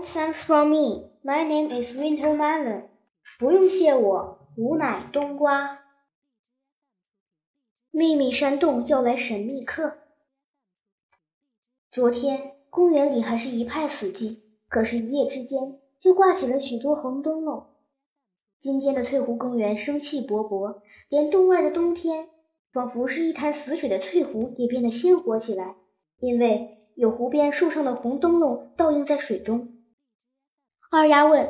[0.00, 1.10] Thanks for me.
[1.22, 2.84] My name is Winter Melon.
[3.38, 5.80] 不用谢我，吾乃冬瓜。
[7.90, 9.98] 秘密山洞要来神秘客。
[11.90, 17.66] 昨天公园里还是一派死寂，可是，一夜之间就挂起了许多红灯笼。
[18.60, 20.80] 今天的翠湖公园生气勃勃，
[21.10, 22.30] 连洞外的冬天，
[22.72, 25.76] 仿佛是一潭死水的翠湖也变得鲜活起来，
[26.18, 29.68] 因为有湖边树上的红灯笼倒映在水中。
[30.94, 31.40] 二丫问：“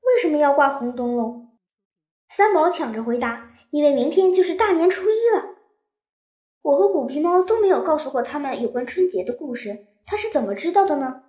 [0.00, 1.50] 为什么要挂红灯笼？”
[2.30, 5.54] 三宝抢着回答：“因为明天就是大年初一了。”
[6.64, 11.24] 我和虎皮猫都没有告诉过他们有关春节的故事，他是怎么知道的呢？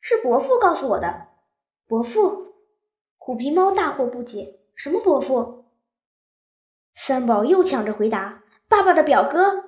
[0.00, 1.28] 是伯父告诉我的。
[1.86, 2.54] 伯父，
[3.18, 5.66] 虎皮猫大惑不解：“什么伯父？”
[6.96, 9.64] 三宝又抢着回答：“爸爸的表哥。”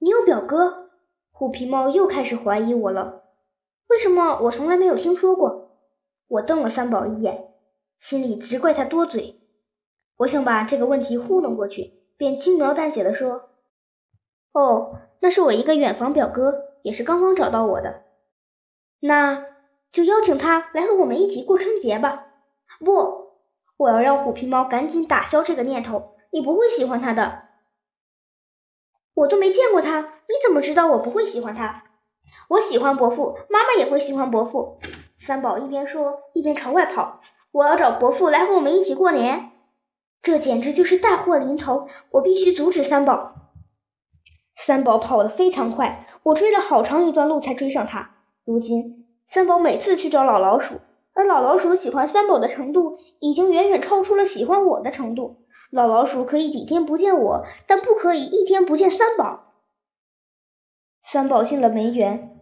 [0.00, 0.88] 你有表哥？
[1.30, 3.24] 虎皮猫又开始怀疑我了。
[3.88, 5.64] 为什么我从来没有听说过？
[6.28, 7.52] 我瞪了三宝一眼，
[7.98, 9.40] 心里直怪他多嘴。
[10.16, 13.50] 我想把这个问题糊弄过去，便轻描淡写的说
[14.52, 18.02] ：“哦，那是我一个远房表哥，也是刚刚找到我的。
[19.00, 19.46] 那
[19.92, 22.26] 就邀请他来和我们一起过春节吧。”
[22.80, 23.32] 不，
[23.76, 26.16] 我要让虎皮猫赶紧打消这个念头。
[26.30, 27.44] 你不会喜欢他的。
[29.14, 31.84] 我都没见过他，你怎么知道我不会喜欢他？
[32.48, 34.78] 我喜欢伯父，妈妈也会喜欢伯父。
[35.18, 37.20] 三宝一边说一边朝外跑。
[37.52, 39.52] 我要找伯父来和我们一起过年，
[40.20, 41.88] 这简直就是大祸临头！
[42.10, 43.32] 我必须阻止三宝。
[44.54, 48.16] 三宝跑得非常快，我追了好长一段路才追上他。
[48.44, 50.80] 如今，三宝每次去找老老鼠，
[51.14, 55.46] 而老老鼠喜欢三宝的程度已经远远超出了喜欢我的程度。
[55.70, 59.54] 老老鼠可以几天不见我，但不可以一天不见三宝。
[61.02, 62.35] 三宝进了梅园。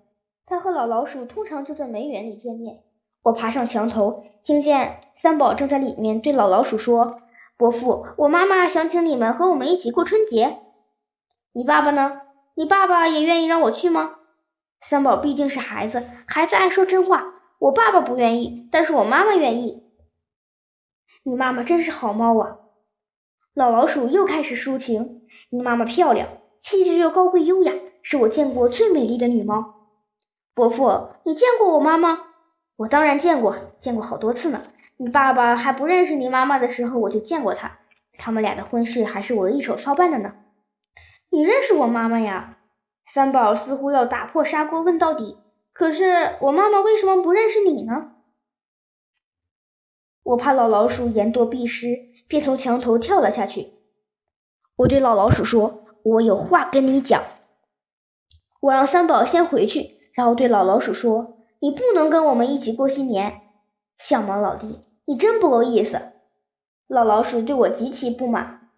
[0.46, 2.82] 他和老老鼠通常就在梅园里见面。
[3.22, 7.22] 我爬上墙头，听见三宝正在里面对老老鼠说
[7.56, 10.58] ：“伯父，我妈妈想请你们和我们一起过春节。
[11.52, 12.20] 你爸爸呢？
[12.56, 14.16] 你爸爸也愿意让我去吗？”
[14.82, 17.32] 三宝毕竟是孩子，孩子爱说真话。
[17.60, 19.84] 我爸爸不愿意，但是我妈妈愿意。
[21.22, 22.58] 你妈妈真是好猫啊！
[23.54, 25.22] 老老鼠又开始抒情。
[25.48, 26.28] 你妈妈漂亮，
[26.60, 27.72] 气质又高贵优雅，
[28.02, 29.83] 是我见过最美丽的女猫。
[30.54, 32.20] 伯父，你见过我妈吗？
[32.76, 34.62] 我当然见过，见过好多次呢。
[34.96, 37.78] 你爸爸还不认识你妈妈的时候，我就见过她。
[38.16, 40.34] 他们俩的婚事还是我一手操办的呢。
[41.30, 42.58] 你认识我妈妈呀？
[43.04, 45.38] 三宝似乎要打破砂锅问到底。
[45.72, 48.12] 可是我妈妈为什么不认识你呢？
[50.22, 53.72] 我怕老老鼠言多必失，便从墙头跳了下去。
[54.76, 57.24] 我对老老鼠说：“我有话跟你讲。”
[58.62, 59.93] 我让三宝先回去。
[60.14, 63.42] 然后对老老鼠说：“你不能跟我们一起过新年，
[63.98, 66.00] 相芒老弟，你真不够意思。”
[66.86, 68.70] 老老鼠对我极其不满。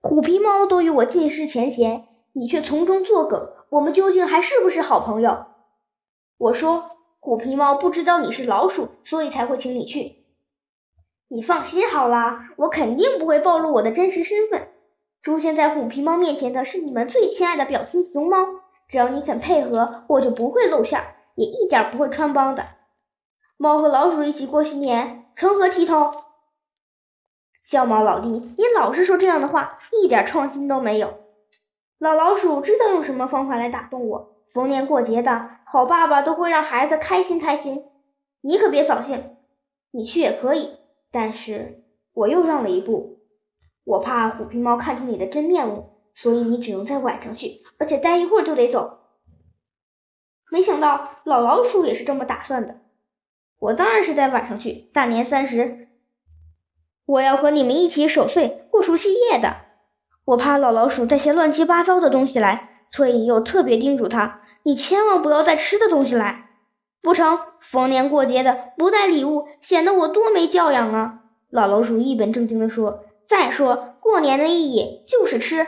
[0.00, 5.46] 虎皮猫都与我尽释前嫌，你却从中作梗，我们究竟还是不是好朋友？
[6.36, 10.24] 我说：“虎皮猫不知道你是老鼠，所以才会请你去。”
[11.30, 14.68] 你放心好啦，我肯定不会暴露我的真实身份。
[15.20, 18.46] 出现在虎皮猫面前的是你们最亲爱的表亲熊猫。
[18.88, 21.00] 只要你肯配合，我就不会露馅，
[21.34, 22.64] 也一点不会穿帮的。
[23.56, 26.14] 猫和老鼠一起过新年，成何体统？
[27.62, 31.18] 小猫老弟，你老是说这样的话，一点创新都没有。
[31.98, 34.36] 老老鼠知道用什么方法来打动我。
[34.54, 37.84] 逢年过节的好爸爸都会让孩子开心开心，
[38.40, 39.36] 你可别扫兴。
[39.90, 40.78] 你去也可以，
[41.12, 41.84] 但是
[42.14, 43.18] 我又让了一步，
[43.84, 45.97] 我怕虎皮猫看出你的真面目。
[46.20, 48.98] 所以你只能在晚上去，而且待一会儿就得走。
[50.50, 52.80] 没想到老老鼠也是这么打算的。
[53.60, 55.88] 我当然是在晚上去，大年三十，
[57.06, 59.58] 我要和你们一起守岁过除夕夜的。
[60.24, 66.50] 我怕老老鼠带些乱七八糟的东西来，所以又特别叮嘱他：你千万不要带吃的东西来，
[67.00, 71.20] 不成，逢年过节的不带礼物，显得我多没教养啊！
[71.48, 75.66] 老老鼠一本正经地说：“再说过年的意义就是吃。”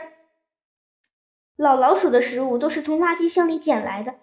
[1.61, 4.15] 老老鼠的食物都是从垃圾箱里捡来的，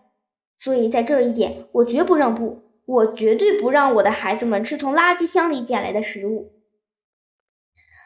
[0.59, 2.65] 所以在这一点我绝不让步。
[2.85, 6.53] 我绝对不让我的孩子们吃从垃圾箱里捡来的食物。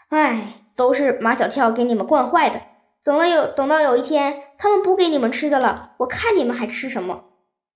[0.08, 2.61] 唉，都是马小跳给你们惯坏的。
[3.02, 7.25] 等了有等到有一天他们不给你们吃的了，我看你们还吃什么？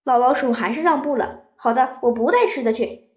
[0.05, 1.45] 老老鼠还是让步了。
[1.57, 3.09] 好的，我不带吃的去。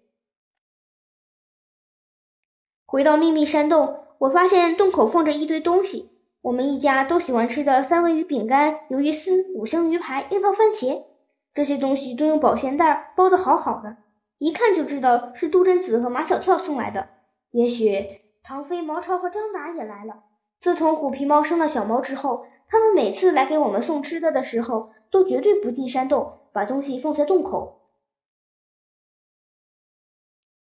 [2.86, 6.09] 回到秘密山洞，我发现洞口放着一堆东西。
[6.42, 11.04] 我们一家都喜欢吃的三文鱼饼干、鱿鱼丝、五香鱼排、樱桃番茄，
[11.52, 13.98] 这些东西都用保鲜袋包得好好的，
[14.38, 17.08] 一看就知道是杜真子和马小跳送来的。
[17.50, 20.22] 也许唐飞、毛超和张达也来了。
[20.60, 27.82] 自从虎皮猫生了小猫之后，他们每次来给我们送吃的的时候，都绝对不进山洞，把东西放在洞口。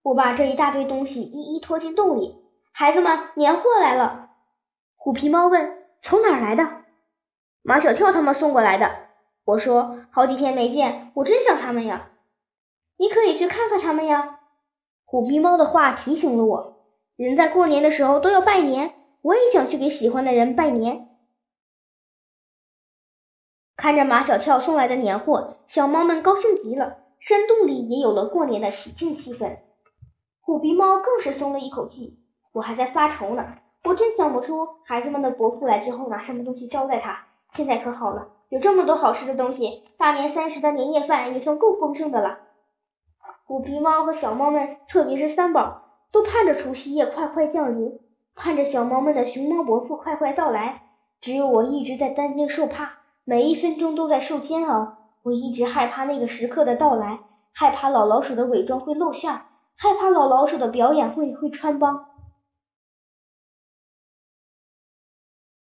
[0.02, 2.42] 我把这一大堆东西一一拖进洞里。
[2.72, 4.21] 孩子们，年货来了！
[5.04, 6.84] 虎皮猫问：“从哪儿来的？”
[7.64, 9.08] 马小跳他们送过来的。
[9.46, 12.12] 我说：“好几天没见，我真想他们呀。”
[12.98, 14.42] 你可以去看看他们呀。
[15.04, 18.94] 虎皮猫的话提醒了我，人在过年的时候都要拜年，
[19.24, 21.10] 我也想去给喜欢的人拜年。
[23.76, 29.58] 看着马小跳送来的年货，小猫们高兴极了，山洞里也有了过年的喜庆气氛。
[30.42, 32.20] 虎皮猫更是松了一口气。
[32.52, 37.26] 我还在发愁呢，我真想不出孩子们的伯父来之后拿什么东西招待他。
[37.52, 42.40] 现在可好了，有这么多好吃的东西，大年三十的年夜饭也算够丰盛的了。
[43.44, 45.82] 虎皮猫和小猫们，特别是三宝，
[46.12, 48.00] 都盼着除夕夜快快降临，
[48.36, 50.84] 盼着小猫们的熊猫伯父快快到来。
[51.20, 54.98] 只有我一直在担惊受怕，每一分钟都在受煎熬。
[55.24, 57.20] 我一直害怕那个时刻的到来，
[57.52, 59.34] 害怕老老鼠的伪装会露馅，
[59.76, 62.11] 害怕老老鼠的表演会会穿帮。